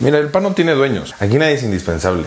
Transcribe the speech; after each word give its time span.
Mira, 0.00 0.18
el 0.18 0.30
pan 0.30 0.44
no 0.44 0.54
tiene 0.54 0.74
dueños. 0.74 1.12
Aquí 1.18 1.38
nadie 1.38 1.54
es 1.54 1.64
indispensable. 1.64 2.26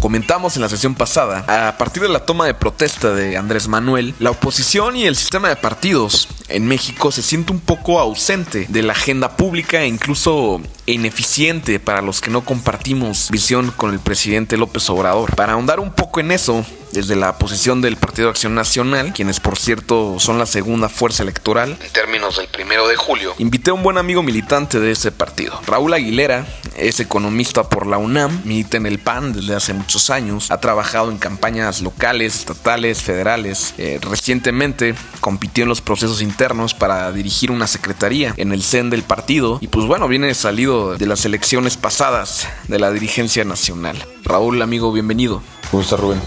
Comentamos 0.00 0.56
en 0.56 0.62
la 0.62 0.70
sesión 0.70 0.94
pasada, 0.94 1.44
a 1.68 1.76
partir 1.76 2.02
de 2.02 2.08
la 2.08 2.24
toma 2.24 2.46
de 2.46 2.54
protesta 2.54 3.12
de 3.12 3.36
Andrés 3.36 3.68
Manuel, 3.68 4.14
la 4.18 4.30
oposición 4.30 4.96
y 4.96 5.04
el 5.04 5.14
sistema 5.14 5.50
de 5.50 5.56
partidos 5.56 6.26
en 6.48 6.66
México 6.66 7.12
se 7.12 7.20
siente 7.20 7.52
un 7.52 7.60
poco 7.60 8.00
ausente 8.00 8.64
de 8.70 8.82
la 8.82 8.94
agenda 8.94 9.36
pública 9.36 9.82
e 9.82 9.88
incluso 9.88 10.62
ineficiente 10.86 11.80
para 11.80 12.00
los 12.00 12.22
que 12.22 12.30
no 12.30 12.46
compartimos 12.46 13.28
visión 13.30 13.72
con 13.76 13.92
el 13.92 14.00
presidente 14.00 14.56
López 14.56 14.88
Obrador. 14.88 15.36
Para 15.36 15.52
ahondar 15.52 15.80
un 15.80 15.92
poco 15.92 16.20
en 16.20 16.32
eso, 16.32 16.64
desde 16.92 17.16
la 17.16 17.38
posición 17.38 17.80
del 17.80 17.96
Partido 17.96 18.28
Acción 18.28 18.54
Nacional, 18.54 19.12
quienes 19.12 19.40
por 19.40 19.58
cierto 19.58 20.16
son 20.18 20.38
la 20.38 20.46
segunda 20.46 20.88
fuerza 20.88 21.22
electoral 21.22 21.78
en 21.80 21.92
términos 21.92 22.36
del 22.36 22.48
primero 22.48 22.88
de 22.88 22.96
julio, 22.96 23.34
invité 23.38 23.70
a 23.70 23.74
un 23.74 23.82
buen 23.82 23.98
amigo 23.98 24.22
militante 24.22 24.80
de 24.80 24.92
ese 24.92 25.12
partido. 25.12 25.60
Raúl 25.66 25.94
Aguilera 25.94 26.46
es 26.76 27.00
economista 27.00 27.68
por 27.68 27.86
la 27.86 27.98
UNAM, 27.98 28.42
milita 28.44 28.76
en 28.76 28.86
el 28.86 28.98
PAN 28.98 29.32
desde 29.32 29.54
hace 29.54 29.74
muchos 29.74 30.10
años, 30.10 30.50
ha 30.50 30.60
trabajado 30.60 31.10
en 31.10 31.18
campañas 31.18 31.80
locales, 31.80 32.34
estatales, 32.36 33.02
federales. 33.02 33.74
Eh, 33.78 33.98
recientemente 34.02 34.94
compitió 35.20 35.62
en 35.62 35.68
los 35.68 35.80
procesos 35.80 36.22
internos 36.22 36.74
para 36.74 37.10
dirigir 37.12 37.50
una 37.50 37.66
secretaría 37.66 38.34
en 38.36 38.52
el 38.52 38.62
CEN 38.62 38.90
del 38.90 39.02
partido 39.02 39.58
y 39.60 39.68
pues 39.68 39.86
bueno, 39.86 40.08
viene 40.08 40.34
salido 40.34 40.96
de 40.96 41.06
las 41.06 41.24
elecciones 41.24 41.76
pasadas 41.76 42.48
de 42.68 42.78
la 42.78 42.90
dirigencia 42.90 43.44
nacional. 43.44 43.96
Raúl, 44.24 44.62
amigo, 44.62 44.92
bienvenido. 44.92 45.42
¿Cómo 45.70 45.82
está 45.82 45.96
Rubén? 45.96 46.20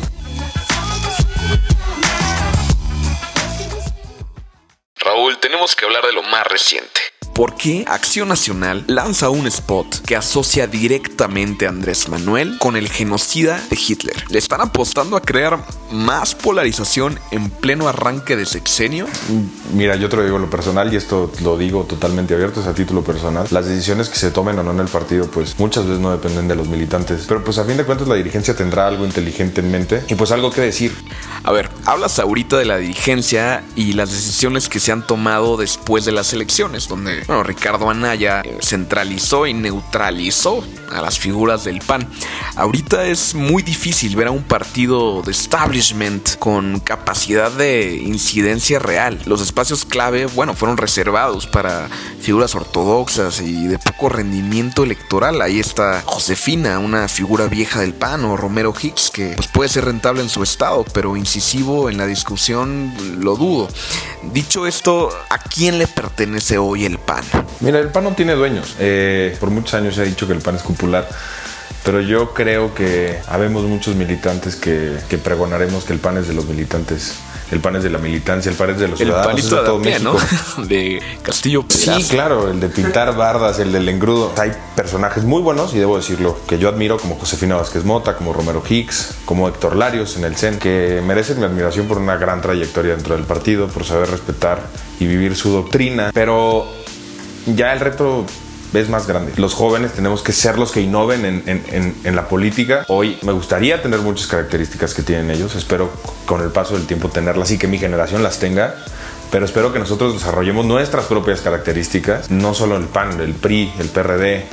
Tenemos 5.43 5.75
que 5.75 5.83
hablar 5.83 6.05
de 6.05 6.13
lo 6.13 6.23
más 6.23 6.47
reciente. 6.47 7.01
¿Por 7.33 7.55
qué 7.55 7.83
Acción 7.87 8.27
Nacional 8.27 8.83
lanza 8.85 9.31
un 9.31 9.47
spot 9.47 10.01
que 10.05 10.15
asocia 10.15 10.67
directamente 10.67 11.65
a 11.65 11.69
Andrés 11.69 12.07
Manuel 12.07 12.59
con 12.59 12.75
el 12.75 12.89
genocida 12.89 13.59
de 13.71 13.75
Hitler? 13.75 14.23
¿Le 14.29 14.37
están 14.37 14.61
apostando 14.61 15.17
a 15.17 15.21
crear 15.21 15.65
más 15.91 16.35
polarización 16.35 17.17
en 17.31 17.49
pleno 17.49 17.87
arranque 17.87 18.35
de 18.35 18.45
sexenio? 18.45 19.07
Mira, 19.73 19.95
yo 19.95 20.09
te 20.09 20.17
lo 20.17 20.23
digo 20.23 20.35
en 20.35 20.43
lo 20.43 20.49
personal 20.51 20.93
y 20.93 20.97
esto 20.97 21.31
lo 21.41 21.57
digo 21.57 21.85
totalmente 21.85 22.35
abierto, 22.35 22.61
es 22.61 22.67
a 22.67 22.75
título 22.75 23.03
personal. 23.03 23.47
Las 23.49 23.65
decisiones 23.65 24.09
que 24.09 24.17
se 24.17 24.29
tomen 24.29 24.59
o 24.59 24.63
no 24.63 24.69
en 24.69 24.81
el 24.81 24.87
partido, 24.87 25.25
pues 25.25 25.57
muchas 25.57 25.85
veces 25.85 25.99
no 25.99 26.11
dependen 26.11 26.47
de 26.47 26.55
los 26.55 26.67
militantes. 26.67 27.25
Pero 27.27 27.43
pues 27.43 27.57
a 27.57 27.65
fin 27.65 27.77
de 27.77 27.83
cuentas 27.83 28.07
la 28.07 28.15
dirigencia 28.15 28.55
tendrá 28.55 28.87
algo 28.87 29.05
inteligente 29.05 29.61
en 29.61 29.71
mente 29.71 30.03
y 30.07 30.13
pues 30.13 30.31
algo 30.31 30.51
que 30.51 30.61
decir. 30.61 30.93
A 31.43 31.51
ver, 31.51 31.71
hablas 31.85 32.19
ahorita 32.19 32.57
de 32.57 32.65
la 32.65 32.77
dirigencia 32.77 33.63
y 33.75 33.93
las 33.93 34.11
decisiones 34.11 34.69
que 34.69 34.79
se 34.79 34.91
han 34.91 35.05
tomado 35.07 35.57
después 35.57 36.05
de 36.05 36.11
las 36.11 36.31
elecciones, 36.31 36.87
donde 36.87 37.22
bueno, 37.27 37.43
Ricardo 37.43 37.89
Anaya 37.89 38.41
eh, 38.43 38.57
centralizó 38.61 39.47
y 39.47 39.53
neutralizó 39.53 40.63
a 40.91 41.01
las 41.01 41.19
figuras 41.19 41.63
del 41.63 41.79
PAN. 41.79 42.07
Ahorita 42.55 43.05
es 43.05 43.33
muy 43.33 43.63
difícil 43.63 44.15
ver 44.15 44.27
a 44.27 44.31
un 44.31 44.43
partido 44.43 45.21
de 45.23 45.31
establishment 45.31 46.37
con 46.37 46.79
capacidad 46.79 47.51
de 47.51 47.95
incidencia 47.95 48.79
real. 48.79 49.19
Los 49.25 49.41
espacios 49.41 49.85
clave, 49.85 50.27
bueno, 50.27 50.53
fueron 50.53 50.77
reservados 50.77 51.47
para 51.47 51.89
figuras 52.19 52.55
ortodoxas 52.55 53.41
y 53.41 53.67
de 53.67 53.79
poco 53.79 54.09
rendimiento 54.09 54.83
electoral. 54.83 55.41
Ahí 55.41 55.59
está 55.59 56.01
Josefina, 56.05 56.79
una 56.79 57.07
figura 57.07 57.47
vieja 57.47 57.81
del 57.81 57.93
PAN, 57.93 58.25
o 58.25 58.37
Romero 58.37 58.73
Hicks, 58.79 59.11
que 59.11 59.33
pues, 59.35 59.47
puede 59.47 59.69
ser 59.69 59.85
rentable 59.85 60.21
en 60.21 60.29
su 60.29 60.43
estado, 60.43 60.85
pero 60.93 61.17
incisivo 61.17 61.89
en 61.89 61.97
la 61.97 62.05
discusión 62.05 62.93
lo 63.19 63.35
dudo. 63.35 63.67
Dicho 64.33 64.67
esto, 64.67 65.09
¿a 65.29 65.37
quién 65.37 65.79
le 65.79 65.87
pertenece 65.87 66.57
hoy 66.57 66.85
el 66.85 66.97
PAN? 66.99 67.12
Mira, 67.59 67.79
el 67.79 67.89
PAN 67.89 68.03
no 68.05 68.11
tiene 68.13 68.33
dueños. 68.33 68.75
Eh, 68.79 69.35
por 69.39 69.49
muchos 69.49 69.73
años 69.75 69.95
se 69.95 70.01
ha 70.01 70.05
dicho 70.05 70.27
que 70.27 70.33
el 70.33 70.39
PAN 70.39 70.55
es 70.55 70.63
popular. 70.63 71.07
Pero 71.83 71.99
yo 71.99 72.33
creo 72.33 72.73
que 72.73 73.19
habemos 73.27 73.63
muchos 73.63 73.95
militantes 73.95 74.55
que, 74.55 74.97
que, 75.09 75.17
pregonaremos 75.17 75.83
que 75.83 75.91
el 75.91 75.99
PAN 75.99 76.17
es 76.17 76.27
de 76.29 76.33
los 76.33 76.45
militantes. 76.45 77.15
El 77.51 77.59
PAN 77.59 77.75
es 77.75 77.83
de 77.83 77.89
la 77.89 77.97
militancia, 77.99 78.49
el 78.49 78.55
PAN 78.55 78.69
es 78.71 78.79
de 78.79 78.87
los 78.87 79.01
el 79.01 79.07
ciudadanos. 79.07 79.37
es 79.37 79.49
de 79.49 79.55
todo 79.57 79.79
de, 79.79 79.89
México. 79.89 80.17
¿no? 80.57 80.63
de 80.65 81.01
Castillo 81.21 81.65
Sí, 81.67 81.85
Pedazo. 81.87 82.09
claro, 82.09 82.49
el 82.49 82.61
de 82.61 82.69
pintar 82.69 83.13
bardas, 83.17 83.59
el 83.59 83.73
del 83.73 83.87
engrudo. 83.89 84.31
Hay 84.37 84.53
personajes 84.77 85.25
muy 85.25 85.41
buenos, 85.41 85.73
y 85.75 85.77
debo 85.77 85.97
decirlo, 85.97 86.37
que 86.47 86.57
yo 86.57 86.69
admiro, 86.69 86.97
como 86.97 87.15
Josefina 87.15 87.57
Vázquez 87.57 87.83
Mota, 87.83 88.15
como 88.15 88.31
Romero 88.31 88.63
Hicks, 88.67 89.15
como 89.25 89.49
Héctor 89.49 89.75
Larios 89.75 90.15
en 90.15 90.23
el 90.23 90.37
CEN, 90.37 90.59
que 90.59 91.01
merecen 91.05 91.39
mi 91.39 91.45
admiración 91.45 91.87
por 91.87 91.97
una 91.97 92.15
gran 92.15 92.41
trayectoria 92.41 92.95
dentro 92.95 93.15
del 93.15 93.25
partido, 93.25 93.67
por 93.67 93.83
saber 93.83 94.09
respetar 94.09 94.61
y 95.01 95.05
vivir 95.05 95.35
su 95.35 95.51
doctrina. 95.51 96.11
Pero 96.13 96.65
ya 97.45 97.73
el 97.73 97.79
reto 97.79 98.25
es 98.73 98.89
más 98.89 99.07
grande. 99.07 99.33
Los 99.37 99.53
jóvenes 99.53 99.93
tenemos 99.93 100.23
que 100.23 100.31
ser 100.31 100.57
los 100.57 100.71
que 100.71 100.81
innoven 100.81 101.43
en, 101.45 102.15
la 102.15 102.27
política. 102.27 102.85
Hoy 102.87 103.17
me 103.21 103.31
gustaría 103.31 103.81
tener 103.81 103.99
muchas 103.99 104.27
características 104.27 104.93
que 104.93 105.03
tienen 105.03 105.29
ellos. 105.29 105.55
Espero 105.55 105.91
con 106.25 106.41
el 106.41 106.49
paso 106.49 106.75
del 106.75 106.87
tiempo 106.87 107.09
tenerlas 107.09 107.51
y 107.51 107.57
que 107.57 107.67
mi 107.67 107.77
generación 107.77 108.23
las 108.23 108.39
tenga. 108.39 108.75
Pero 109.31 109.45
espero 109.45 109.73
que 109.73 109.79
nosotros 109.79 110.13
desarrollemos 110.13 110.65
nuestras 110.65 111.05
propias 111.05 111.41
características. 111.41 112.31
No 112.31 112.53
solo 112.53 112.77
el 112.77 112.85
PAN, 112.85 113.19
el 113.19 113.33
PRI, 113.33 113.73
el 113.79 113.89
PRD, 113.89 114.45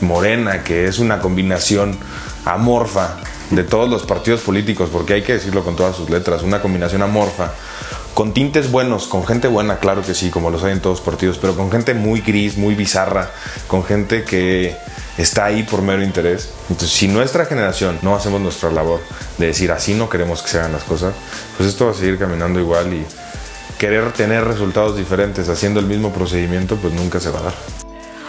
Morena, 0.00 0.62
que 0.62 0.86
es 0.86 0.98
una 0.98 1.20
combinación 1.20 1.96
amorfa 2.44 3.16
de 3.50 3.64
todos 3.64 3.88
los 3.88 4.02
partidos 4.02 4.40
políticos, 4.40 4.90
porque 4.92 5.14
hay 5.14 5.22
que 5.22 5.34
decirlo 5.34 5.64
con 5.64 5.76
todas 5.76 5.96
sus 5.96 6.10
letras, 6.10 6.42
una 6.42 6.60
combinación 6.60 7.02
amorfa 7.02 7.52
con 8.16 8.32
tintes 8.32 8.70
buenos, 8.70 9.08
con 9.08 9.26
gente 9.26 9.46
buena, 9.46 9.78
claro 9.78 10.00
que 10.00 10.14
sí, 10.14 10.30
como 10.30 10.48
los 10.48 10.64
hay 10.64 10.72
en 10.72 10.80
todos 10.80 11.00
los 11.00 11.04
partidos, 11.04 11.36
pero 11.36 11.54
con 11.54 11.70
gente 11.70 11.92
muy 11.92 12.22
gris, 12.22 12.56
muy 12.56 12.74
bizarra, 12.74 13.30
con 13.68 13.84
gente 13.84 14.24
que 14.24 14.74
está 15.18 15.44
ahí 15.44 15.64
por 15.64 15.82
mero 15.82 16.02
interés. 16.02 16.48
Entonces, 16.70 16.96
si 16.96 17.08
nuestra 17.08 17.44
generación 17.44 17.98
no 18.00 18.16
hacemos 18.16 18.40
nuestra 18.40 18.70
labor 18.70 19.02
de 19.36 19.48
decir 19.48 19.70
así 19.70 19.92
no 19.92 20.08
queremos 20.08 20.40
que 20.42 20.48
se 20.48 20.58
hagan 20.58 20.72
las 20.72 20.84
cosas, 20.84 21.12
pues 21.58 21.68
esto 21.68 21.84
va 21.84 21.90
a 21.90 21.94
seguir 21.94 22.18
caminando 22.18 22.58
igual 22.58 22.90
y 22.94 23.04
querer 23.76 24.10
tener 24.12 24.44
resultados 24.44 24.96
diferentes 24.96 25.50
haciendo 25.50 25.78
el 25.78 25.84
mismo 25.84 26.10
procedimiento, 26.10 26.76
pues 26.76 26.94
nunca 26.94 27.20
se 27.20 27.28
va 27.28 27.40
a 27.40 27.42
dar. 27.42 27.54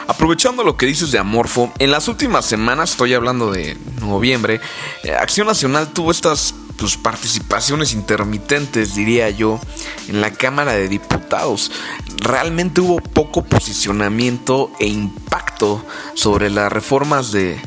Aprovechando 0.09 0.65
lo 0.65 0.75
que 0.75 0.85
dices 0.85 1.11
de 1.11 1.19
Amorfo, 1.19 1.71
en 1.79 1.91
las 1.91 2.09
últimas 2.09 2.45
semanas, 2.45 2.91
estoy 2.91 3.13
hablando 3.13 3.51
de 3.51 3.77
noviembre, 4.01 4.59
eh, 5.03 5.13
Acción 5.13 5.47
Nacional 5.47 5.87
tuvo 5.93 6.11
estas 6.11 6.55
pues, 6.77 6.97
participaciones 6.97 7.93
intermitentes, 7.93 8.95
diría 8.95 9.29
yo, 9.29 9.59
en 10.07 10.21
la 10.21 10.31
Cámara 10.31 10.73
de 10.73 10.88
Diputados. 10.88 11.71
Realmente 12.17 12.81
hubo 12.81 12.99
poco 12.99 13.43
posicionamiento 13.43 14.71
e 14.79 14.87
impacto 14.87 15.85
sobre 16.13 16.49
las 16.49 16.71
reformas 16.71 17.31
de, 17.31 17.59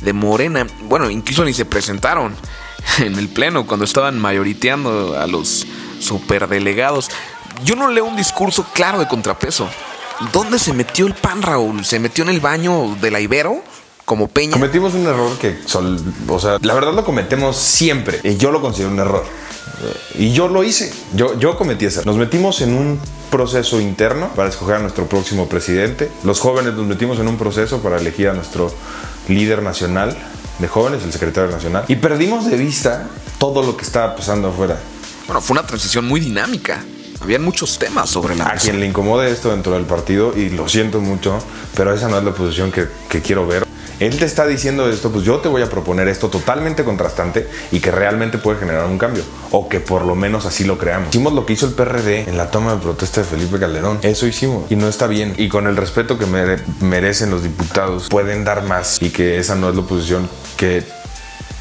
de 0.00 0.12
Morena. 0.12 0.66
Bueno, 0.82 1.10
incluso 1.10 1.44
ni 1.44 1.52
se 1.52 1.64
presentaron 1.64 2.34
en 2.98 3.18
el 3.18 3.28
Pleno 3.28 3.66
cuando 3.66 3.84
estaban 3.84 4.18
mayoriteando 4.18 5.18
a 5.18 5.26
los 5.26 5.66
superdelegados. 6.00 7.10
Yo 7.64 7.76
no 7.76 7.90
leo 7.90 8.04
un 8.04 8.16
discurso 8.16 8.66
claro 8.72 8.98
de 8.98 9.08
contrapeso. 9.08 9.68
¿Dónde 10.32 10.58
se 10.58 10.72
metió 10.72 11.06
el 11.06 11.14
pan, 11.14 11.42
Raúl? 11.42 11.84
¿Se 11.84 11.98
metió 11.98 12.24
en 12.24 12.30
el 12.30 12.40
baño 12.40 12.96
de 13.00 13.10
la 13.10 13.20
Ibero? 13.20 13.62
Como 14.04 14.28
Peña. 14.28 14.52
Cometimos 14.52 14.94
un 14.94 15.06
error 15.06 15.38
que, 15.38 15.58
sol, 15.66 15.98
o 16.28 16.38
sea, 16.38 16.58
la 16.60 16.74
verdad 16.74 16.92
lo 16.92 17.04
cometemos 17.04 17.56
siempre. 17.56 18.20
Y 18.22 18.36
yo 18.36 18.50
lo 18.50 18.60
considero 18.60 18.90
un 18.90 18.98
error. 18.98 19.24
Y 20.14 20.32
yo 20.32 20.48
lo 20.48 20.62
hice. 20.62 20.92
Yo, 21.14 21.38
yo 21.38 21.56
cometí 21.56 21.86
ese. 21.86 22.04
Nos 22.04 22.16
metimos 22.16 22.60
en 22.60 22.74
un 22.74 23.00
proceso 23.30 23.80
interno 23.80 24.28
para 24.36 24.48
escoger 24.48 24.76
a 24.76 24.78
nuestro 24.78 25.06
próximo 25.06 25.48
presidente. 25.48 26.10
Los 26.22 26.40
jóvenes 26.40 26.74
nos 26.74 26.86
metimos 26.86 27.18
en 27.18 27.28
un 27.28 27.36
proceso 27.36 27.80
para 27.80 27.98
elegir 27.98 28.28
a 28.28 28.34
nuestro 28.34 28.72
líder 29.28 29.62
nacional 29.62 30.16
de 30.58 30.68
jóvenes, 30.68 31.02
el 31.02 31.12
secretario 31.12 31.50
nacional. 31.50 31.84
Y 31.88 31.96
perdimos 31.96 32.46
de 32.46 32.56
vista 32.56 33.08
todo 33.38 33.62
lo 33.62 33.76
que 33.76 33.84
estaba 33.84 34.14
pasando 34.14 34.48
afuera. 34.48 34.78
Bueno, 35.26 35.40
fue 35.40 35.54
una 35.54 35.66
transición 35.66 36.06
muy 36.06 36.20
dinámica. 36.20 36.84
Habían 37.20 37.42
muchos 37.42 37.78
temas 37.78 38.10
sobre 38.10 38.36
la 38.36 38.48
A 38.48 38.56
quien 38.56 38.80
le 38.80 38.86
incomode 38.86 39.30
esto 39.30 39.50
dentro 39.50 39.72
del 39.72 39.84
partido, 39.84 40.36
y 40.36 40.50
lo 40.50 40.68
siento 40.68 41.00
mucho, 41.00 41.38
pero 41.74 41.94
esa 41.94 42.08
no 42.08 42.18
es 42.18 42.24
la 42.24 42.32
posición 42.32 42.70
que, 42.70 42.86
que 43.08 43.22
quiero 43.22 43.46
ver. 43.46 43.63
Él 44.00 44.18
te 44.18 44.24
está 44.24 44.46
diciendo 44.46 44.88
esto, 44.88 45.10
pues 45.10 45.24
yo 45.24 45.38
te 45.38 45.48
voy 45.48 45.62
a 45.62 45.70
proponer 45.70 46.08
esto 46.08 46.28
totalmente 46.28 46.84
contrastante 46.84 47.48
y 47.70 47.80
que 47.80 47.90
realmente 47.90 48.38
puede 48.38 48.58
generar 48.58 48.86
un 48.86 48.98
cambio. 48.98 49.22
O 49.50 49.68
que 49.68 49.80
por 49.80 50.04
lo 50.04 50.14
menos 50.14 50.46
así 50.46 50.64
lo 50.64 50.78
creamos. 50.78 51.10
Hicimos 51.10 51.32
lo 51.32 51.46
que 51.46 51.52
hizo 51.52 51.66
el 51.66 51.74
PRD 51.74 52.28
en 52.28 52.36
la 52.36 52.50
toma 52.50 52.74
de 52.74 52.80
protesta 52.80 53.20
de 53.20 53.26
Felipe 53.26 53.58
Calderón. 53.58 53.98
Eso 54.02 54.26
hicimos. 54.26 54.70
Y 54.70 54.76
no 54.76 54.88
está 54.88 55.06
bien. 55.06 55.34
Y 55.36 55.48
con 55.48 55.66
el 55.66 55.76
respeto 55.76 56.18
que 56.18 56.26
mere 56.26 56.58
merecen 56.80 57.30
los 57.30 57.42
diputados, 57.42 58.08
pueden 58.08 58.44
dar 58.44 58.62
más. 58.64 59.00
Y 59.00 59.10
que 59.10 59.38
esa 59.38 59.54
no 59.54 59.70
es 59.70 59.76
la 59.76 59.82
posición 59.82 60.28
que 60.56 60.82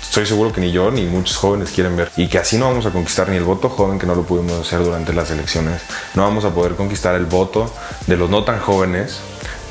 estoy 0.02 0.28
seguro 0.28 0.54
que 0.54 0.62
ni 0.62 0.72
yo 0.72 0.92
ni 0.92 1.06
muchos 1.06 1.38
jóvenes 1.38 1.72
quieren 1.72 1.98
ver. 1.98 2.12
Y 2.18 2.28
que 2.28 2.38
así 2.38 2.58
no 2.58 2.68
vamos 2.68 2.86
a 2.86 2.92
conquistar 2.92 3.30
ni 3.30 3.38
el 3.38 3.44
voto 3.44 3.70
joven 3.70 3.98
que 3.98 4.06
no 4.06 4.14
lo 4.14 4.24
pudimos 4.24 4.60
hacer 4.60 4.84
durante 4.84 5.12
las 5.12 5.32
elecciones. 5.32 5.82
No 6.14 6.22
vamos 6.22 6.46
a 6.46 6.52
poder 6.52 6.76
conquistar 6.76 7.16
el 7.16 7.26
voto 7.26 7.72
de 8.06 8.16
los 8.16 8.30
no 8.30 8.44
tan 8.44 8.60
jóvenes, 8.60 9.20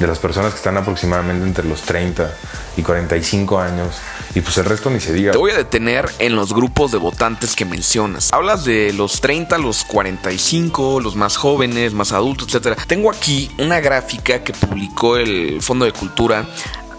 de 0.03 0.09
las 0.09 0.19
personas 0.19 0.53
que 0.53 0.57
están 0.57 0.77
aproximadamente 0.77 1.47
entre 1.47 1.65
los 1.65 1.83
30 1.83 2.31
y 2.77 2.83
45 2.83 3.59
años 3.61 3.97
Y 4.35 4.41
pues 4.41 4.57
el 4.59 4.65
resto 4.65 4.91
ni 4.91 5.01
se 5.01 5.13
diga. 5.13 5.33
Te 5.33 5.39
voy 5.39 5.53
a 5.53 5.57
detener 5.57 6.11
en 6.19 6.37
los 6.37 6.53
grupos 6.53 6.91
de 6.91 6.99
votantes 6.99 7.55
que 7.55 7.65
mencionas. 7.65 8.33
Hablas 8.33 8.65
de 8.65 8.93
los 8.93 9.21
30, 9.21 9.59
los 9.59 9.85
45, 9.85 11.01
los 11.01 11.17
más 11.17 11.37
jóvenes, 11.37 11.93
más 11.93 12.13
adultos, 12.13 12.55
etc. 12.55 12.79
Tengo 12.87 13.11
aquí 13.11 13.51
una 13.59 13.81
gráfica 13.81 14.43
que 14.43 14.53
publicó 14.53 15.17
el 15.17 15.61
Fondo 15.63 15.85
de 15.85 15.93
Cultura 15.93 16.47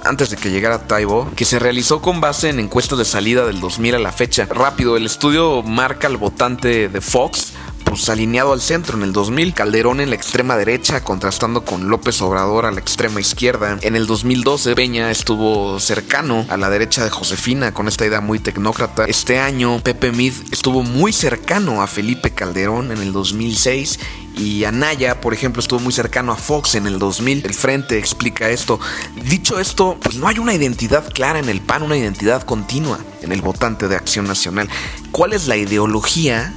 antes 0.03 0.29
de 0.29 0.37
que 0.37 0.51
llegara 0.51 0.79
Taibo, 0.79 1.31
que 1.35 1.45
se 1.45 1.59
realizó 1.59 2.01
con 2.01 2.21
base 2.21 2.49
en 2.49 2.59
encuestas 2.59 2.97
de 2.97 3.05
salida 3.05 3.45
del 3.45 3.59
2000 3.59 3.95
a 3.95 3.99
la 3.99 4.11
fecha. 4.11 4.47
Rápido, 4.49 4.97
el 4.97 5.05
estudio 5.05 5.63
marca 5.63 6.07
al 6.07 6.17
votante 6.17 6.89
de 6.89 7.01
Fox 7.01 7.53
pues, 7.93 8.09
alineado 8.09 8.53
al 8.53 8.61
centro 8.61 8.97
en 8.97 9.03
el 9.03 9.13
2000, 9.13 9.53
Calderón 9.53 10.01
en 10.01 10.09
la 10.09 10.15
extrema 10.15 10.57
derecha 10.57 11.03
contrastando 11.03 11.63
con 11.63 11.89
López 11.89 12.21
Obrador 12.21 12.65
a 12.65 12.71
la 12.71 12.79
extrema 12.79 13.21
izquierda. 13.21 13.77
En 13.81 13.95
el 13.95 14.07
2012 14.07 14.73
Peña 14.75 15.11
estuvo 15.11 15.79
cercano 15.79 16.45
a 16.49 16.57
la 16.57 16.69
derecha 16.69 17.03
de 17.03 17.11
Josefina 17.11 17.73
con 17.73 17.87
esta 17.87 18.05
idea 18.05 18.19
muy 18.19 18.39
tecnócrata. 18.39 19.05
Este 19.05 19.39
año 19.39 19.79
Pepe 19.83 20.11
Mid 20.11 20.33
estuvo 20.51 20.81
muy 20.81 21.13
cercano 21.13 21.83
a 21.83 21.87
Felipe 21.87 22.31
Calderón 22.31 22.91
en 22.91 22.97
el 22.97 23.13
2006 23.13 23.99
y 24.35 24.63
Anaya, 24.63 25.21
por 25.21 25.33
ejemplo, 25.33 25.59
estuvo 25.59 25.79
muy 25.79 25.93
cercano 25.93 26.31
a 26.31 26.35
Fox 26.35 26.73
en 26.73 26.87
el 26.87 26.97
2000. 26.97 27.45
El 27.45 27.53
Frente 27.53 27.99
explica 27.99 28.49
esto. 28.49 28.79
Dicho 29.29 29.59
esto, 29.59 29.97
pues 30.01 30.15
no 30.15 30.27
hay 30.27 30.39
una 30.39 30.55
identidad 30.55 31.07
clara 31.13 31.37
en 31.37 31.49
el 31.49 31.61
PAN, 31.61 31.83
una 31.83 31.97
identidad 31.97 32.41
continua 32.41 32.99
en 33.21 33.31
el 33.31 33.41
votante 33.41 33.87
de 33.87 33.95
Acción 33.95 34.25
Nacional. 34.25 34.67
¿Cuál 35.11 35.33
es 35.33 35.47
la 35.47 35.57
ideología 35.57 36.55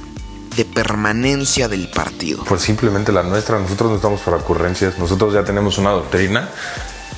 de 0.55 0.65
permanencia 0.65 1.67
del 1.67 1.89
partido? 1.89 2.43
Pues 2.45 2.61
simplemente 2.61 3.11
la 3.11 3.23
nuestra, 3.23 3.59
nosotros 3.59 3.89
no 3.89 3.95
estamos 3.95 4.21
para 4.21 4.37
ocurrencias, 4.37 4.97
nosotros 4.97 5.33
ya 5.33 5.43
tenemos 5.43 5.77
una 5.77 5.91
doctrina 5.91 6.49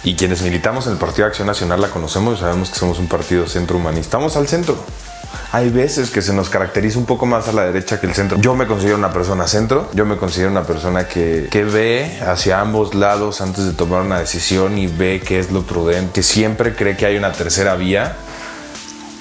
y 0.03 0.15
quienes 0.15 0.41
militamos 0.41 0.87
en 0.87 0.93
el 0.93 0.97
Partido 0.97 1.25
de 1.25 1.29
Acción 1.29 1.47
Nacional 1.47 1.81
la 1.81 1.89
conocemos 1.89 2.37
y 2.37 2.41
sabemos 2.41 2.69
que 2.69 2.79
somos 2.79 2.99
un 2.99 3.07
partido 3.07 3.47
centro 3.47 3.77
humanista. 3.77 4.07
Estamos 4.07 4.37
al 4.37 4.47
centro. 4.47 4.77
Hay 5.51 5.69
veces 5.69 6.09
que 6.09 6.21
se 6.21 6.33
nos 6.33 6.49
caracteriza 6.49 6.97
un 6.99 7.05
poco 7.05 7.25
más 7.25 7.47
a 7.47 7.51
la 7.51 7.65
derecha 7.65 7.99
que 7.99 8.07
el 8.07 8.13
centro. 8.13 8.39
Yo 8.39 8.55
me 8.55 8.65
considero 8.65 8.97
una 8.97 9.11
persona 9.11 9.47
centro, 9.47 9.89
yo 9.93 10.05
me 10.05 10.17
considero 10.17 10.51
una 10.51 10.63
persona 10.63 11.07
que, 11.07 11.47
que 11.51 11.63
ve 11.63 12.19
hacia 12.25 12.61
ambos 12.61 12.95
lados 12.95 13.41
antes 13.41 13.65
de 13.65 13.73
tomar 13.73 14.01
una 14.01 14.19
decisión 14.19 14.77
y 14.77 14.87
ve 14.87 15.21
qué 15.25 15.39
es 15.39 15.51
lo 15.51 15.63
prudente, 15.63 16.13
que 16.13 16.23
siempre 16.23 16.75
cree 16.75 16.95
que 16.95 17.05
hay 17.05 17.17
una 17.17 17.31
tercera 17.31 17.75
vía. 17.75 18.15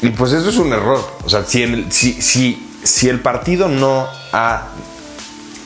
Y 0.00 0.10
pues 0.10 0.32
eso 0.32 0.48
es 0.48 0.56
un 0.58 0.72
error. 0.72 1.04
O 1.24 1.28
sea, 1.28 1.44
si, 1.44 1.62
el, 1.62 1.90
si, 1.90 2.22
si 2.22 2.67
si 2.82 3.08
el 3.08 3.20
partido 3.20 3.68
no 3.68 4.08
ha 4.32 4.68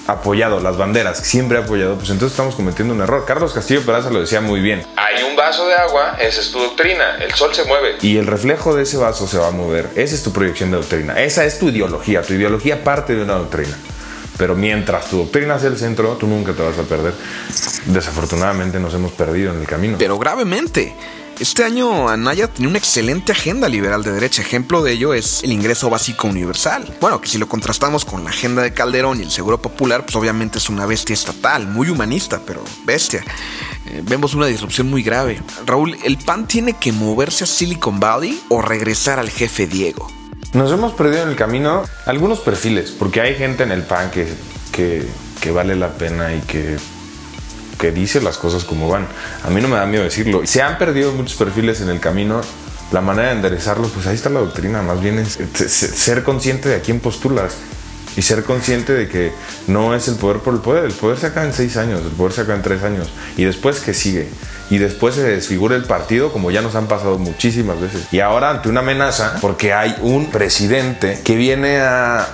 apoyado 0.06 0.60
las 0.60 0.76
banderas, 0.76 1.18
siempre 1.18 1.58
ha 1.58 1.60
apoyado, 1.62 1.96
pues 1.96 2.10
entonces 2.10 2.32
estamos 2.32 2.54
cometiendo 2.54 2.94
un 2.94 3.00
error. 3.00 3.24
Carlos 3.26 3.52
Castillo 3.52 3.84
Peraza 3.84 4.10
lo 4.10 4.20
decía 4.20 4.40
muy 4.40 4.60
bien. 4.60 4.84
Hay 4.96 5.22
un 5.22 5.36
vaso 5.36 5.66
de 5.66 5.74
agua, 5.74 6.16
esa 6.20 6.40
es 6.40 6.50
tu 6.50 6.58
doctrina, 6.58 7.16
el 7.20 7.32
sol 7.34 7.54
se 7.54 7.64
mueve. 7.64 7.96
Y 8.02 8.16
el 8.16 8.26
reflejo 8.26 8.74
de 8.74 8.82
ese 8.82 8.96
vaso 8.96 9.26
se 9.26 9.38
va 9.38 9.48
a 9.48 9.52
mover. 9.52 9.90
Esa 9.94 10.14
es 10.14 10.22
tu 10.22 10.32
proyección 10.32 10.70
de 10.70 10.78
doctrina, 10.78 11.20
esa 11.20 11.44
es 11.44 11.58
tu 11.58 11.68
ideología. 11.68 12.22
Tu 12.22 12.34
ideología 12.34 12.82
parte 12.82 13.14
de 13.14 13.22
una 13.22 13.34
doctrina. 13.34 13.76
Pero 14.38 14.54
mientras 14.54 15.08
tu 15.08 15.18
doctrina 15.18 15.58
sea 15.58 15.68
el 15.68 15.78
centro, 15.78 16.16
tú 16.18 16.26
nunca 16.26 16.52
te 16.52 16.62
vas 16.62 16.78
a 16.78 16.82
perder. 16.82 17.12
Desafortunadamente 17.86 18.80
nos 18.80 18.94
hemos 18.94 19.12
perdido 19.12 19.52
en 19.52 19.60
el 19.60 19.66
camino. 19.66 19.96
Pero 19.98 20.18
gravemente. 20.18 20.96
Este 21.40 21.64
año 21.64 22.08
Anaya 22.08 22.46
tenía 22.46 22.68
una 22.68 22.78
excelente 22.78 23.32
agenda 23.32 23.68
liberal 23.68 24.04
de 24.04 24.12
derecha. 24.12 24.42
Ejemplo 24.42 24.82
de 24.82 24.92
ello 24.92 25.12
es 25.12 25.42
el 25.42 25.52
ingreso 25.52 25.90
básico 25.90 26.28
universal. 26.28 26.96
Bueno, 27.00 27.20
que 27.20 27.28
si 27.28 27.38
lo 27.38 27.48
contrastamos 27.48 28.04
con 28.04 28.22
la 28.22 28.30
agenda 28.30 28.62
de 28.62 28.72
Calderón 28.72 29.18
y 29.18 29.24
el 29.24 29.30
Seguro 29.30 29.60
Popular, 29.60 30.04
pues 30.04 30.14
obviamente 30.14 30.58
es 30.58 30.68
una 30.68 30.86
bestia 30.86 31.14
estatal, 31.14 31.66
muy 31.66 31.88
humanista, 31.88 32.40
pero 32.46 32.62
bestia. 32.84 33.24
Eh, 33.86 34.02
vemos 34.04 34.34
una 34.34 34.46
disrupción 34.46 34.88
muy 34.88 35.02
grave. 35.02 35.40
Raúl, 35.66 35.96
¿el 36.04 36.18
PAN 36.18 36.46
tiene 36.46 36.74
que 36.74 36.92
moverse 36.92 37.44
a 37.44 37.46
Silicon 37.46 37.98
Valley 37.98 38.40
o 38.48 38.62
regresar 38.62 39.18
al 39.18 39.30
jefe 39.30 39.66
Diego? 39.66 40.10
Nos 40.52 40.70
hemos 40.70 40.92
perdido 40.92 41.22
en 41.22 41.30
el 41.30 41.36
camino 41.36 41.82
algunos 42.06 42.38
perfiles, 42.40 42.90
porque 42.90 43.20
hay 43.20 43.34
gente 43.34 43.62
en 43.62 43.72
el 43.72 43.82
PAN 43.82 44.10
que, 44.10 44.28
que, 44.70 45.08
que 45.40 45.50
vale 45.50 45.74
la 45.76 45.88
pena 45.94 46.34
y 46.34 46.40
que 46.40 46.76
que 47.82 47.90
dice 47.90 48.20
las 48.20 48.38
cosas 48.38 48.62
como 48.62 48.88
van. 48.88 49.08
A 49.44 49.50
mí 49.50 49.60
no 49.60 49.66
me 49.66 49.74
da 49.74 49.86
miedo 49.86 50.04
decirlo. 50.04 50.42
Se 50.44 50.62
han 50.62 50.78
perdido 50.78 51.10
muchos 51.12 51.36
perfiles 51.36 51.80
en 51.80 51.88
el 51.88 51.98
camino. 51.98 52.40
La 52.92 53.00
manera 53.00 53.30
de 53.30 53.34
enderezarlo, 53.34 53.88
pues 53.88 54.06
ahí 54.06 54.14
está 54.14 54.30
la 54.30 54.38
doctrina. 54.38 54.82
Más 54.82 55.02
bien 55.02 55.18
es 55.18 55.36
ser 55.56 56.22
consciente 56.22 56.68
de 56.68 56.76
a 56.76 56.80
quién 56.80 57.00
postulas 57.00 57.54
y 58.16 58.22
ser 58.22 58.44
consciente 58.44 58.92
de 58.92 59.08
que 59.08 59.32
no 59.66 59.96
es 59.96 60.06
el 60.06 60.14
poder 60.14 60.38
por 60.38 60.54
el 60.54 60.60
poder. 60.60 60.84
El 60.84 60.92
poder 60.92 61.18
se 61.18 61.26
acaba 61.26 61.44
en 61.44 61.52
seis 61.52 61.76
años, 61.76 62.02
el 62.04 62.12
poder 62.12 62.32
se 62.32 62.42
acaba 62.42 62.54
en 62.54 62.62
tres 62.62 62.84
años. 62.84 63.10
Y 63.36 63.42
después 63.42 63.80
que 63.80 63.94
sigue. 63.94 64.28
Y 64.70 64.78
después 64.78 65.16
se 65.16 65.24
desfigura 65.24 65.74
el 65.74 65.84
partido, 65.84 66.32
como 66.32 66.52
ya 66.52 66.62
nos 66.62 66.76
han 66.76 66.86
pasado 66.86 67.18
muchísimas 67.18 67.80
veces. 67.80 68.04
Y 68.12 68.20
ahora 68.20 68.50
ante 68.50 68.68
una 68.68 68.78
amenaza, 68.80 69.38
porque 69.40 69.72
hay 69.72 69.96
un 70.02 70.30
presidente 70.30 71.20
que 71.24 71.34
viene 71.34 71.80
a 71.80 72.28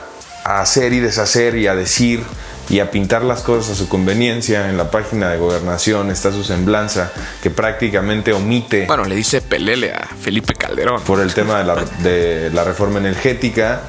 hacer 0.44 0.92
y 0.92 1.00
deshacer 1.00 1.56
y 1.56 1.68
a 1.68 1.74
decir 1.74 2.22
y 2.70 2.80
a 2.80 2.90
pintar 2.90 3.22
las 3.22 3.42
cosas 3.42 3.72
a 3.72 3.74
su 3.74 3.88
conveniencia. 3.88 4.68
En 4.68 4.76
la 4.76 4.90
página 4.90 5.30
de 5.30 5.38
gobernación 5.38 6.10
está 6.10 6.32
su 6.32 6.44
semblanza 6.44 7.12
que 7.42 7.50
prácticamente 7.50 8.32
omite. 8.32 8.86
Bueno, 8.86 9.04
le 9.04 9.14
dice 9.14 9.40
pelele 9.40 9.92
a 9.92 10.08
Felipe 10.20 10.54
Calderón. 10.54 11.02
Por 11.02 11.20
el 11.20 11.32
tema 11.34 11.58
de 11.58 11.64
la, 11.64 11.74
de 12.02 12.50
la 12.50 12.64
reforma 12.64 12.98
energética. 12.98 13.82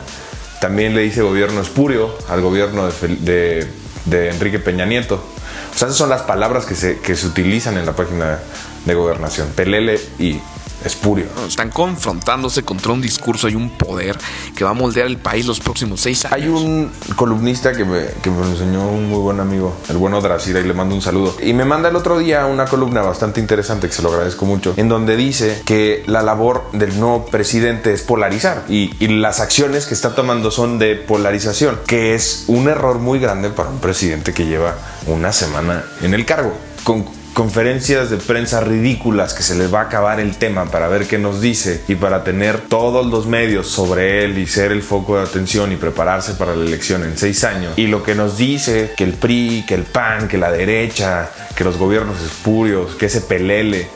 También 0.62 0.94
le 0.94 1.02
dice 1.02 1.22
gobierno 1.22 1.62
espurio 1.62 2.18
al 2.28 2.42
gobierno 2.42 2.90
de, 2.90 3.68
de, 4.06 4.30
Enrique 4.30 4.60
Peña 4.60 4.86
Nieto. 4.86 5.16
O 5.16 5.78
sea, 5.78 5.88
esas 5.88 5.98
son 5.98 6.10
las 6.10 6.24
palabras 6.24 6.66
que 6.66 6.76
se, 6.76 7.00
que 7.00 7.16
se 7.16 7.28
utilizan 7.28 7.78
en 7.78 7.86
la 7.86 7.94
página 7.94 8.40
de 8.86 8.94
gobernación. 8.94 9.48
Pelele 9.56 10.00
y 10.20 10.40
espurio. 10.84 11.26
Están 11.48 11.70
confrontándose 11.70 12.64
contra 12.64 12.92
un 12.92 13.02
discurso 13.02 13.50
y 13.50 13.56
un 13.56 13.70
poder 13.72 14.18
que 14.56 14.64
va 14.64 14.72
a 14.72 14.74
moldear 14.74 15.08
el 15.08 15.18
país 15.18 15.46
los 15.46 15.60
próximos 15.60 16.02
seis 16.02 16.26
años. 16.26 16.36
Hay 16.36 16.48
un 16.48 16.92
columnista 17.16 17.74
que 17.74 17.86
me, 17.86 18.06
que 18.22 18.30
me 18.30 18.46
enseñó 18.46 18.88
un 18.90 19.10
muy 19.10 19.20
buen 19.20 19.40
amigo, 19.40 19.76
el 19.90 19.98
bueno 19.98 20.22
Dracira, 20.22 20.60
y 20.60 20.64
le 20.64 20.74
mando 20.74 20.96
un 20.96 21.02
saludo. 21.02 21.36
Y 21.42 21.54
me 21.54 21.66
manda 21.66 21.90
el 21.90 21.96
otro 21.96 22.20
día 22.20 22.46
una 22.46 22.66
columna 22.66 23.02
bastante 23.02 23.40
interesante, 23.40 23.88
que 23.88 23.94
se 23.94 24.02
lo 24.02 24.10
agradezco 24.10 24.46
mucho, 24.46 24.74
en 24.78 24.90
donde 24.90 25.16
dice 25.16 25.62
que 25.66 26.04
la 26.08 26.22
labor 26.22 26.70
del 26.74 27.00
nuevo 27.00 27.26
presidente 27.26 27.94
es 27.94 28.02
polarizar 28.02 28.66
y, 28.70 28.92
y 29.00 29.08
las 29.08 29.40
acciones 29.40 29.86
que 29.86 29.94
está 29.94 30.16
tomando 30.16 30.52
son 30.52 30.80
de 30.80 30.96
polarización, 30.96 31.80
que 31.88 32.16
es 32.16 32.46
un 32.48 32.68
error 32.68 33.00
muy 33.00 33.20
grande 33.20 33.50
para 33.50 33.70
un 33.70 33.80
presidente 33.80 34.34
que 34.34 34.46
lleva 34.46 34.76
una 35.08 35.32
semana 35.32 35.84
en 36.02 36.14
el 36.14 36.26
cargo. 36.26 36.54
Con, 36.84 37.06
conferencias 37.34 38.10
de 38.10 38.18
prensa 38.18 38.62
ridículas 38.62 39.34
que 39.34 39.44
se 39.44 39.56
le 39.56 39.68
va 39.68 39.82
a 39.82 39.84
acabar 39.84 40.20
el 40.20 40.38
tema 40.38 40.66
para 40.66 40.88
ver 40.88 41.08
qué 41.08 41.18
nos 41.18 41.42
dice 41.42 41.84
y 41.88 41.96
para 41.96 42.24
tener 42.24 42.62
todos 42.62 43.06
los 43.06 43.28
medios 43.28 43.68
sobre 43.68 44.24
él 44.24 44.38
y 44.38 44.48
ser 44.48 44.72
el 44.72 44.82
foco 44.82 45.18
de 45.18 45.24
atención 45.24 45.72
y 45.72 45.76
prepararse 45.76 46.34
para 46.34 46.56
la 46.56 46.66
elección 46.66 47.04
en 47.04 47.18
seis 47.18 47.44
años. 47.44 47.74
Y 47.78 47.88
lo 47.88 48.04
que 48.04 48.16
nos 48.16 48.38
dice 48.38 48.94
que 48.96 49.04
el 49.04 49.14
PRI, 49.14 49.66
que 49.68 49.76
el 49.76 49.84
PAN, 49.84 50.28
que 50.28 50.38
la 50.38 50.52
derecha, 50.52 51.30
que 51.56 51.64
los 51.64 51.78
gobiernos 51.78 52.22
espurios, 52.22 52.96
que 52.96 53.08
ese 53.08 53.22
pelele. 53.22 53.88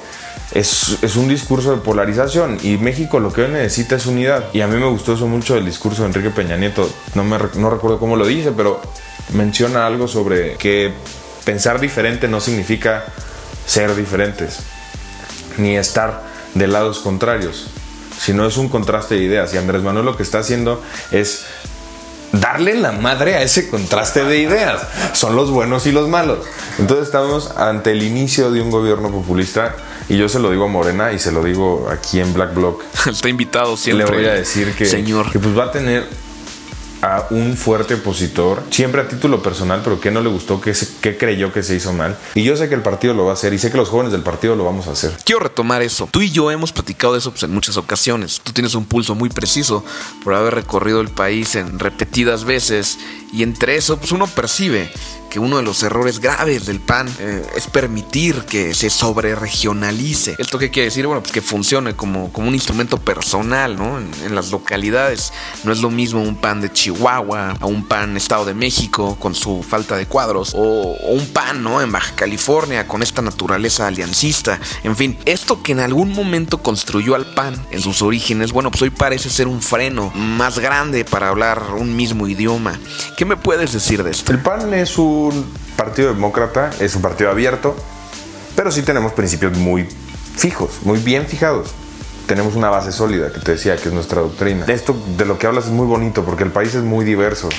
Es, 0.53 0.99
es, 1.01 1.15
un 1.15 1.27
discurso 1.27 1.71
de 1.71 1.77
polarización 1.77 2.59
y 2.61 2.77
México 2.77 3.19
lo 3.19 3.33
que 3.33 3.41
hoy 3.41 3.51
necesita 3.51 3.95
es 3.95 4.05
unidad. 4.05 4.45
Y 4.53 4.61
a 4.61 4.67
mí 4.67 4.77
me 4.77 4.85
gustó 4.85 5.13
eso 5.13 5.25
mucho 5.25 5.55
del 5.55 5.65
discurso 5.65 6.03
de 6.03 6.09
Enrique 6.09 6.29
Peña 6.29 6.57
Nieto. 6.57 6.87
No, 7.15 7.23
me, 7.23 7.37
no 7.55 7.69
recuerdo 7.71 7.97
cómo 7.97 8.15
lo 8.15 8.27
dice, 8.27 8.51
pero 8.51 8.79
menciona 9.33 9.87
algo 9.87 10.07
sobre 10.07 10.55
que 10.57 10.93
pensar 11.43 11.79
diferente 11.79 12.27
no 12.27 12.39
significa 12.39 13.05
ser 13.65 13.95
diferentes, 13.95 14.59
ni 15.57 15.77
estar 15.77 16.23
de 16.53 16.67
lados 16.67 16.99
contrarios, 16.99 17.67
sino 18.19 18.45
es 18.45 18.57
un 18.57 18.69
contraste 18.69 19.15
de 19.15 19.21
ideas. 19.21 19.53
Y 19.53 19.57
Andrés 19.57 19.81
Manuel 19.81 20.05
lo 20.05 20.17
que 20.17 20.23
está 20.23 20.39
haciendo 20.39 20.81
es 21.11 21.45
darle 22.31 22.75
la 22.75 22.91
madre 22.91 23.35
a 23.35 23.41
ese 23.41 23.69
contraste 23.69 24.25
de 24.25 24.39
ideas. 24.39 24.81
Son 25.13 25.35
los 25.35 25.51
buenos 25.51 25.85
y 25.85 25.91
los 25.91 26.09
malos. 26.09 26.39
Entonces 26.79 27.05
estamos 27.05 27.51
ante 27.51 27.91
el 27.91 28.03
inicio 28.03 28.51
de 28.51 28.61
un 28.61 28.71
gobierno 28.71 29.09
populista 29.11 29.75
y 30.09 30.17
yo 30.17 30.27
se 30.27 30.39
lo 30.39 30.51
digo 30.51 30.65
a 30.65 30.67
Morena 30.67 31.13
y 31.13 31.19
se 31.19 31.31
lo 31.31 31.43
digo 31.43 31.87
aquí 31.91 32.19
en 32.19 32.33
Black 32.33 32.53
Block. 32.53 32.83
Está 33.07 33.29
invitado 33.29 33.77
siempre. 33.77 34.07
Le 34.07 34.11
voy 34.11 34.25
a 34.25 34.33
decir 34.33 34.73
que, 34.75 34.85
señor. 34.85 35.31
que 35.31 35.39
pues 35.39 35.57
va 35.57 35.65
a 35.65 35.71
tener 35.71 36.07
a 37.03 37.27
un 37.31 37.57
fuerte 37.57 37.95
opositor, 37.95 38.63
siempre 38.69 39.01
a 39.01 39.07
título 39.09 39.43
personal, 39.43 39.81
pero 39.83 39.99
que 39.99 40.09
no 40.09 40.21
le 40.21 40.29
gustó, 40.29 40.61
que, 40.61 40.73
creyó 41.17 41.51
que 41.51 41.61
se 41.61 41.75
hizo 41.75 41.91
mal. 41.91 42.17
Y 42.33 42.43
yo 42.43 42.55
sé 42.55 42.69
que 42.69 42.75
el 42.75 42.81
partido 42.81 43.13
lo 43.13 43.25
va 43.25 43.31
a 43.31 43.33
hacer 43.33 43.53
y 43.53 43.59
sé 43.59 43.69
que 43.69 43.77
los 43.77 43.89
jóvenes 43.89 44.13
del 44.13 44.21
partido 44.21 44.55
lo 44.55 44.63
vamos 44.63 44.87
a 44.87 44.91
hacer. 44.91 45.11
Quiero 45.25 45.41
retomar 45.41 45.81
eso. 45.81 46.07
Tú 46.09 46.21
y 46.21 46.31
yo 46.31 46.49
hemos 46.49 46.71
platicado 46.71 47.17
eso 47.17 47.31
pues, 47.31 47.43
en 47.43 47.53
muchas 47.53 47.75
ocasiones. 47.75 48.39
Tú 48.41 48.53
tienes 48.53 48.73
un 48.73 48.85
pulso 48.85 49.15
muy 49.15 49.29
preciso 49.29 49.83
por 50.23 50.33
haber 50.33 50.55
recorrido 50.55 51.01
el 51.01 51.09
país 51.09 51.55
en 51.55 51.77
repetidas 51.77 52.45
veces 52.45 52.97
y 53.33 53.43
entre 53.43 53.75
eso 53.75 53.97
pues 53.97 54.13
uno 54.13 54.25
percibe 54.27 54.89
que 55.33 55.39
uno 55.39 55.57
de 55.57 55.63
los 55.63 55.81
errores 55.81 56.19
graves 56.19 56.67
del 56.67 56.79
PAN 56.79 57.09
eh, 57.17 57.43
es 57.55 57.65
permitir 57.65 58.43
que 58.45 58.75
se 58.75 58.91
sobre 58.91 59.33
regionalice. 59.33 60.35
¿Esto 60.37 60.59
qué 60.59 60.69
quiere 60.69 60.89
decir? 60.89 61.07
Bueno, 61.07 61.23
pues 61.23 61.31
que 61.31 61.41
funcione 61.41 61.95
como, 61.95 62.31
como 62.31 62.49
un 62.49 62.53
instrumento 62.53 62.99
personal, 62.99 63.75
¿no? 63.75 63.97
En, 63.97 64.35
las 64.35 64.51
localidades 64.51 65.33
no 65.63 65.71
es 65.71 65.81
lo 65.81 65.89
mismo 65.89 66.21
un 66.21 66.35
PAN 66.35 66.61
de 66.61 66.71
Chihuahua 66.71 67.57
a 67.59 67.65
un 67.65 67.87
PAN 67.87 68.15
Estado 68.15 68.45
de 68.45 68.53
México 68.53 69.17
con 69.19 69.33
su 69.33 69.63
falta 69.63 69.97
de 69.97 70.05
cuadros 70.05 70.53
o, 70.53 70.59
o 70.59 71.11
un 71.13 71.25
PAN, 71.25 71.63
¿no? 71.63 71.81
En 71.81 71.91
Baja 71.91 72.13
California 72.15 72.87
con 72.87 73.01
esta 73.01 73.23
naturaleza 73.23 73.87
aliancista. 73.87 74.59
En 74.83 74.95
fin, 74.95 75.17
esto 75.25 75.63
que 75.63 75.71
en 75.71 75.79
algún 75.79 76.13
momento 76.13 76.59
construyó 76.59 77.15
al 77.15 77.25
PAN 77.25 77.55
en 77.71 77.81
sus 77.81 78.03
orígenes, 78.03 78.51
bueno, 78.51 78.69
pues 78.69 78.83
hoy 78.83 78.91
parece 78.91 79.31
ser 79.31 79.47
un 79.47 79.63
freno 79.63 80.11
más 80.13 80.59
grande 80.59 81.05
para 81.05 81.29
hablar 81.29 81.73
un 81.75 81.95
mismo 81.95 82.27
idioma. 82.27 82.79
¿Qué 83.17 83.25
me 83.25 83.35
puedes 83.35 83.73
decir 83.73 84.03
de 84.03 84.11
esto? 84.11 84.31
El 84.31 84.39
PAN 84.39 84.71
es 84.75 84.99
un 84.99 85.22
partido 85.75 86.13
demócrata, 86.13 86.71
es 86.79 86.95
un 86.95 87.01
partido 87.01 87.29
abierto, 87.29 87.75
pero 88.55 88.71
sí 88.71 88.81
tenemos 88.81 89.13
principios 89.13 89.57
muy 89.57 89.87
fijos, 90.35 90.79
muy 90.83 90.99
bien 90.99 91.25
fijados. 91.27 91.69
Tenemos 92.27 92.55
una 92.55 92.69
base 92.69 92.91
sólida, 92.91 93.31
que 93.31 93.39
te 93.39 93.53
decía, 93.53 93.75
que 93.75 93.89
es 93.89 93.93
nuestra 93.93 94.21
doctrina. 94.21 94.65
Esto 94.67 94.95
de 95.17 95.25
lo 95.25 95.37
que 95.37 95.45
hablas 95.45 95.65
es 95.65 95.71
muy 95.71 95.85
bonito, 95.85 96.23
porque 96.23 96.43
el 96.43 96.51
país 96.51 96.73
es 96.73 96.83
muy 96.83 97.03
diverso. 97.03 97.49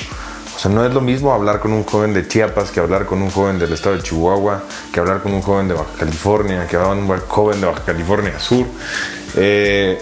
O 0.57 0.59
sea, 0.59 0.71
no 0.71 0.85
es 0.85 0.95
lo 0.95 1.01
mismo 1.01 1.33
hablar 1.33 1.61
con 1.61 1.73
un 1.73 1.85
joven 1.85 2.15
de 2.15 2.27
Chiapas 2.27 2.71
que 2.71 2.81
hablar 2.81 3.07
con 3.07 3.21
un 3.21 3.31
joven 3.31 3.59
del 3.59 3.73
estado 3.73 3.97
de 3.97 4.03
Chihuahua, 4.03 4.63
que 4.93 5.01
hablar 5.01 5.21
con 5.21 5.35
un 5.35 5.43
joven 5.43 5.69
de 5.69 5.75
Baja 5.75 5.91
California, 5.99 6.67
que 6.67 6.77
hablar 6.77 6.97
con 6.97 7.11
un 7.11 7.21
joven 7.27 7.61
de 7.61 7.67
Baja 7.67 7.83
California 7.85 8.39
Sur. 8.39 8.67
Eh, 9.37 10.01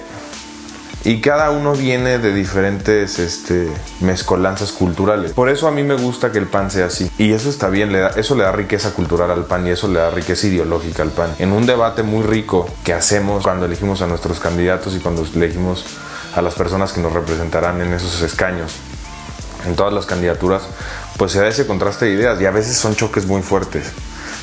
y 1.05 1.21
cada 1.21 1.51
uno 1.51 1.73
viene 1.73 2.19
de 2.19 2.33
diferentes 2.33 3.19
este, 3.19 3.69
mezcolanzas 4.01 4.73
culturales. 4.73 5.33
Por 5.33 5.49
eso 5.49 5.67
a 5.67 5.71
mí 5.71 5.83
me 5.83 5.95
gusta 5.95 6.31
que 6.31 6.39
el 6.39 6.47
pan 6.47 6.71
sea 6.71 6.87
así. 6.87 7.11
Y 7.19 7.33
eso 7.33 7.51
está 7.51 7.69
bien, 7.69 7.95
eso 8.17 8.35
le 8.35 8.45
da 8.45 8.53
riqueza 8.53 8.93
cultural 8.93 9.31
al 9.31 9.45
pan 9.45 9.67
y 9.67 9.71
eso 9.71 9.89
le 9.89 9.99
da 9.99 10.11
riqueza 10.11 10.47
ideológica 10.47 11.03
al 11.03 11.11
pan. 11.11 11.35
En 11.39 11.53
un 11.53 11.67
debate 11.67 12.03
muy 12.03 12.23
rico 12.23 12.69
que 12.85 12.93
hacemos 12.93 13.43
cuando 13.43 13.67
elegimos 13.67 14.03
a 14.03 14.07
nuestros 14.07 14.39
candidatos 14.41 14.95
y 14.95 15.01
cuando 15.01 15.27
elegimos 15.35 15.85
a 16.35 16.43
las 16.43 16.55
personas 16.55 16.93
que 16.93 17.01
nos 17.01 17.13
representarán 17.13 17.81
en 17.81 17.93
esos 17.93 18.23
escaños, 18.23 18.77
en 19.67 19.77
todas 19.77 19.93
las 19.93 20.07
candidaturas, 20.07 20.63
pues 21.17 21.33
se 21.33 21.41
da 21.41 21.49
ese 21.49 21.67
contraste 21.67 22.07
de 22.07 22.13
ideas 22.13 22.41
y 22.41 22.47
a 22.47 22.51
veces 22.51 22.77
son 22.77 22.95
choques 22.95 23.27
muy 23.27 23.43
fuertes 23.43 23.93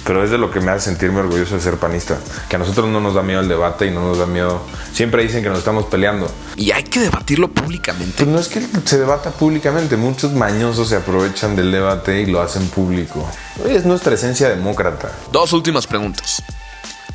pero 0.03 0.23
es 0.23 0.31
de 0.31 0.37
lo 0.37 0.51
que 0.51 0.59
me 0.59 0.71
hace 0.71 0.85
sentirme 0.85 1.19
orgulloso 1.19 1.55
de 1.55 1.61
ser 1.61 1.77
panista. 1.77 2.17
Que 2.49 2.55
a 2.55 2.59
nosotros 2.59 2.87
no 2.87 2.99
nos 2.99 3.13
da 3.13 3.21
miedo 3.21 3.41
el 3.41 3.47
debate 3.47 3.85
y 3.85 3.91
no 3.91 4.01
nos 4.01 4.17
da 4.17 4.25
miedo. 4.25 4.61
Siempre 4.93 5.23
dicen 5.23 5.43
que 5.43 5.49
nos 5.49 5.59
estamos 5.59 5.85
peleando. 5.85 6.29
Y 6.55 6.71
hay 6.71 6.83
que 6.83 6.99
debatirlo 6.99 7.49
públicamente. 7.49 8.23
Pues 8.23 8.27
no 8.27 8.39
es 8.39 8.47
que 8.47 8.65
se 8.85 8.99
debata 8.99 9.31
públicamente. 9.31 9.97
Muchos 9.97 10.33
mañosos 10.33 10.89
se 10.89 10.95
aprovechan 10.95 11.55
del 11.55 11.71
debate 11.71 12.21
y 12.21 12.25
lo 12.25 12.41
hacen 12.41 12.67
público. 12.69 13.29
Es 13.67 13.85
nuestra 13.85 14.15
esencia 14.15 14.49
demócrata. 14.49 15.11
Dos 15.31 15.53
últimas 15.53 15.87
preguntas. 15.87 16.41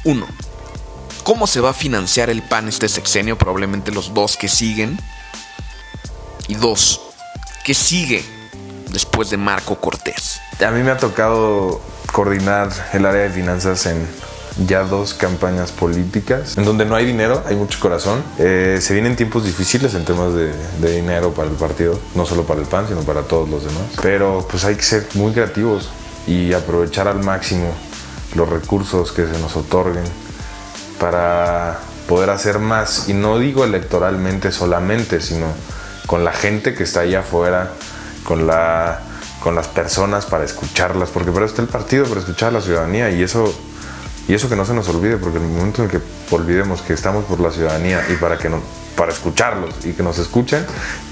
Uno. 0.05 0.27
¿Cómo 1.25 1.47
se 1.47 1.61
va 1.61 1.71
a 1.71 1.75
financiar 1.75 2.29
el 2.29 2.43
PAN 2.43 2.69
este 2.69 2.89
sexenio? 2.89 3.39
Probablemente 3.39 3.91
los 3.91 4.13
dos 4.13 4.37
que 4.37 4.49
siguen. 4.49 4.99
Y 6.49 6.55
dos. 6.55 7.01
¿Qué 7.65 7.73
sigue 7.73 8.23
después 8.91 9.31
de 9.31 9.39
Marco 9.39 9.81
Cortés? 9.81 10.41
A 10.65 10.71
mí 10.71 10.83
me 10.83 10.91
ha 10.91 10.99
tocado 10.99 11.81
coordinar 12.15 12.71
el 12.93 13.07
área 13.07 13.23
de 13.23 13.31
finanzas 13.31 13.87
en 13.87 14.07
ya 14.69 14.85
dos 14.85 15.15
campañas 15.15 15.73
políticas 15.73 16.57
en 16.57 16.65
donde 16.65 16.85
no 16.85 16.95
hay 16.95 17.05
dinero, 17.05 17.43
hay 17.45 17.57
mucho 17.57 17.81
corazón. 17.81 18.23
Eh, 18.39 18.79
se 18.81 18.95
vienen 18.95 19.17
tiempos 19.17 19.45
difíciles 19.45 19.95
en 19.95 20.05
temas 20.05 20.33
de, 20.33 20.53
dinero 20.81 21.33
para 21.33 21.51
el 21.51 21.57
partido, 21.57 21.99
no 22.15 22.25
solo 22.25 22.45
para 22.45 22.61
el 22.61 22.69
PAN, 22.69 22.87
sino 22.87 23.01
para 23.01 23.23
todos 23.23 23.49
los 23.49 23.65
demás. 23.65 23.83
Pero 24.01 24.47
pues 24.49 24.65
hay 24.65 24.77
que 24.77 24.85
ser 24.85 25.09
muy 25.15 25.33
creativos 25.33 25.89
y 26.29 26.53
aprovechar 26.53 27.09
al 27.09 27.19
máximo 27.19 27.75
los 28.37 28.49
recursos 28.49 29.11
que 29.11 29.27
se 29.27 29.37
nos 29.41 29.57
otorguen 29.57 30.05
para 31.01 31.81
poder 32.09 32.31
hacer 32.31 32.61
más. 32.61 33.09
Y 33.09 33.15
no 33.15 33.41
digo 33.41 33.65
electoralmente 33.65 34.53
solamente, 34.53 35.21
sino 35.21 35.47
con 36.07 36.23
la 36.23 36.33
gente 36.33 36.75
que 36.75 36.85
está 36.85 37.01
allá 37.01 37.21
afuera, 37.21 37.73
con 38.23 38.47
la 38.47 39.01
con 39.45 39.55
las 39.55 39.69
personas 39.69 40.25
para 40.25 40.43
escucharlas, 40.43 41.11
porque 41.11 41.31
para 41.31 41.45
está 41.45 41.61
el 41.61 41.69
partido, 41.69 42.07
para 42.07 42.21
escuchar 42.21 42.49
a 42.49 42.53
la 42.53 42.61
ciudadanía 42.63 43.11
y 43.11 43.23
eso, 43.23 43.55
y 44.27 44.33
eso 44.33 44.49
que 44.49 44.57
no 44.57 44.65
se 44.65 44.73
nos 44.73 44.89
olvide, 44.89 45.19
porque 45.19 45.37
en 45.37 45.45
el 45.45 45.51
momento 45.51 45.83
en 45.83 45.91
que 45.91 46.01
olvidemos 46.31 46.81
que 46.81 46.95
estamos 46.95 47.27
por 47.27 47.41
la 47.41 47.51
ciudadanía 47.51 48.03
y 48.09 48.15
para, 48.15 48.39
que 48.39 48.49
no, 48.49 48.63
para 48.97 49.13
escucharlos 49.13 49.75
y 49.85 49.93
que 49.93 50.03
nos 50.03 50.19
escuchen, 50.19 50.65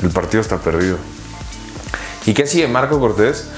el 0.03 0.09
partido 0.09 0.41
está 0.41 0.57
perdido. 0.57 0.97
¿Y 2.25 2.33
qué 2.33 2.47
sigue 2.47 2.67
Marco 2.69 2.99
Cortés? 2.99 3.49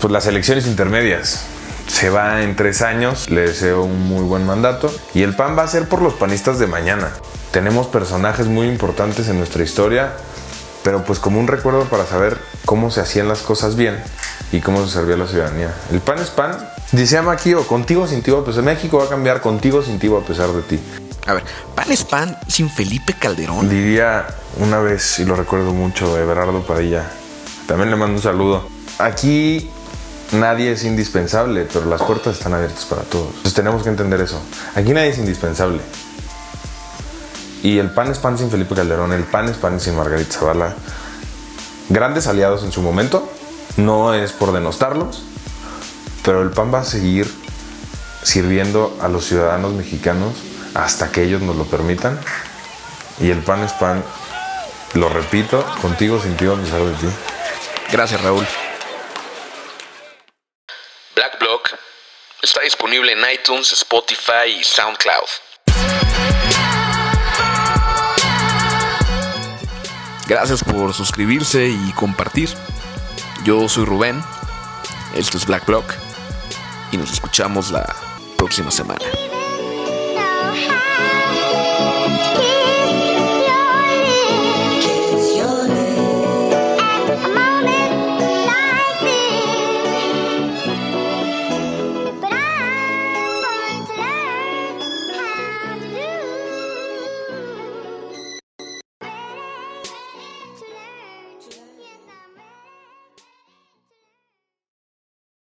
Pues 0.00 0.10
las 0.10 0.26
elecciones 0.26 0.66
intermedias. 0.66 1.44
Se 1.86 2.08
va 2.08 2.42
en 2.42 2.56
tres 2.56 2.80
años, 2.80 3.28
le 3.28 3.42
deseo 3.42 3.82
un 3.82 4.08
muy 4.08 4.24
buen 4.24 4.46
mandato 4.46 4.90
y 5.12 5.22
el 5.22 5.36
PAN 5.36 5.58
va 5.58 5.64
a 5.64 5.68
ser 5.68 5.86
por 5.86 6.00
los 6.00 6.14
panistas 6.14 6.58
de 6.58 6.66
mañana. 6.66 7.10
Tenemos 7.50 7.88
personajes 7.88 8.46
muy 8.46 8.68
importantes 8.68 9.28
en 9.28 9.36
nuestra 9.36 9.62
historia 9.62 10.14
pero 10.82 11.04
pues 11.04 11.18
como 11.18 11.38
un 11.40 11.46
recuerdo 11.46 11.84
para 11.84 12.06
saber 12.06 12.38
cómo 12.64 12.90
se 12.90 13.00
hacían 13.00 13.28
las 13.28 13.40
cosas 13.40 13.76
bien 13.76 14.02
y 14.52 14.60
cómo 14.60 14.84
se 14.84 14.92
servía 14.92 15.14
a 15.14 15.18
la 15.18 15.26
ciudadanía. 15.26 15.74
El 15.90 16.00
pan 16.00 16.18
es 16.18 16.30
pan, 16.30 16.56
dice 16.92 17.18
aquí 17.18 17.54
o 17.54 17.66
contigo 17.66 18.06
sin 18.06 18.22
ti, 18.22 18.32
pues 18.44 18.56
en 18.56 18.64
México 18.64 18.98
va 18.98 19.04
a 19.04 19.08
cambiar 19.08 19.40
contigo 19.40 19.82
sin 19.82 19.98
ti 19.98 20.08
a 20.08 20.26
pesar 20.26 20.50
de 20.50 20.62
ti. 20.62 20.80
A 21.26 21.34
ver, 21.34 21.44
pan 21.74 21.90
es 21.90 22.04
pan 22.04 22.36
sin 22.48 22.68
Felipe 22.68 23.14
Calderón. 23.14 23.68
Diría 23.68 24.26
una 24.58 24.80
vez, 24.80 25.20
y 25.20 25.24
lo 25.24 25.36
recuerdo 25.36 25.72
mucho, 25.72 26.18
Everardo 26.18 26.62
Padilla. 26.62 27.08
También 27.66 27.90
le 27.90 27.96
mando 27.96 28.16
un 28.16 28.22
saludo. 28.22 28.68
Aquí 28.98 29.70
nadie 30.32 30.72
es 30.72 30.84
indispensable, 30.84 31.66
pero 31.72 31.86
las 31.86 32.02
puertas 32.02 32.38
están 32.38 32.54
abiertas 32.54 32.84
para 32.86 33.02
todos. 33.02 33.28
Entonces 33.28 33.54
tenemos 33.54 33.82
que 33.82 33.90
entender 33.90 34.20
eso. 34.20 34.42
Aquí 34.74 34.92
nadie 34.92 35.10
es 35.10 35.18
indispensable. 35.18 35.80
Y 37.62 37.78
el 37.78 37.90
PAN 37.90 38.10
es 38.10 38.18
PAN 38.18 38.36
sin 38.36 38.50
Felipe 38.50 38.74
Calderón, 38.74 39.12
el 39.12 39.22
PAN 39.22 39.48
es 39.48 39.56
PAN 39.56 39.78
sin 39.78 39.96
Margarita 39.96 40.38
Zavala. 40.40 40.74
Grandes 41.88 42.26
aliados 42.26 42.64
en 42.64 42.72
su 42.72 42.82
momento, 42.82 43.30
no 43.76 44.14
es 44.14 44.32
por 44.32 44.52
denostarlos, 44.52 45.22
pero 46.24 46.42
el 46.42 46.50
PAN 46.50 46.74
va 46.74 46.80
a 46.80 46.84
seguir 46.84 47.32
sirviendo 48.24 48.98
a 49.00 49.08
los 49.08 49.26
ciudadanos 49.26 49.72
mexicanos 49.72 50.34
hasta 50.74 51.12
que 51.12 51.22
ellos 51.22 51.42
nos 51.42 51.54
lo 51.54 51.64
permitan. 51.64 52.18
Y 53.20 53.30
el 53.30 53.38
PAN 53.38 53.62
es 53.62 53.72
PAN, 53.74 54.02
lo 54.94 55.08
repito, 55.08 55.64
contigo, 55.80 56.20
sin 56.20 56.36
ti, 56.36 56.46
a 56.46 56.54
pesar 56.54 56.80
de 56.80 56.94
ti. 56.94 57.06
Gracias, 57.92 58.20
Raúl. 58.22 58.46
Black 61.14 61.38
Block 61.38 61.70
está 62.42 62.62
disponible 62.62 63.12
en 63.12 63.20
iTunes, 63.32 63.70
Spotify 63.70 64.48
y 64.58 64.64
SoundCloud. 64.64 65.51
Gracias 70.32 70.64
por 70.64 70.94
suscribirse 70.94 71.68
y 71.68 71.92
compartir. 71.92 72.48
Yo 73.44 73.68
soy 73.68 73.84
Rubén, 73.84 74.18
esto 75.14 75.36
es 75.36 75.44
Black 75.44 75.66
Block 75.66 75.84
y 76.90 76.96
nos 76.96 77.12
escuchamos 77.12 77.70
la 77.70 77.94
próxima 78.38 78.70
semana. 78.70 79.04